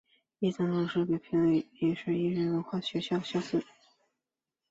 [0.39, 3.21] 亦曾蒙市府评为艺术与人文特色学校。